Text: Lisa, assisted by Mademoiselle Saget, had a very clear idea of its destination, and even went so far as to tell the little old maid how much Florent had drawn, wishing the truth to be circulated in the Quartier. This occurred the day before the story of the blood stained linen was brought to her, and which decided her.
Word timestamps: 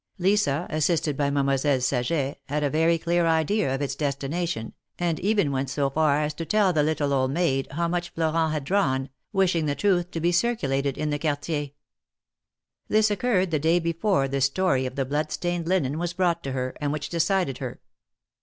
Lisa, 0.17 0.65
assisted 0.71 1.15
by 1.15 1.29
Mademoiselle 1.29 1.79
Saget, 1.79 2.39
had 2.49 2.63
a 2.63 2.71
very 2.71 2.97
clear 2.97 3.27
idea 3.27 3.75
of 3.75 3.83
its 3.83 3.93
destination, 3.93 4.73
and 4.97 5.19
even 5.19 5.51
went 5.51 5.69
so 5.69 5.91
far 5.91 6.21
as 6.23 6.33
to 6.33 6.43
tell 6.43 6.73
the 6.73 6.81
little 6.81 7.13
old 7.13 7.29
maid 7.29 7.67
how 7.73 7.87
much 7.87 8.09
Florent 8.09 8.51
had 8.51 8.63
drawn, 8.63 9.09
wishing 9.31 9.67
the 9.67 9.75
truth 9.75 10.09
to 10.09 10.19
be 10.19 10.31
circulated 10.31 10.97
in 10.97 11.11
the 11.11 11.19
Quartier. 11.19 11.69
This 12.87 13.11
occurred 13.11 13.51
the 13.51 13.59
day 13.59 13.77
before 13.77 14.27
the 14.27 14.41
story 14.41 14.87
of 14.87 14.95
the 14.95 15.05
blood 15.05 15.31
stained 15.31 15.67
linen 15.67 15.99
was 15.99 16.13
brought 16.13 16.41
to 16.45 16.53
her, 16.53 16.75
and 16.81 16.91
which 16.91 17.09
decided 17.09 17.59
her. 17.59 17.79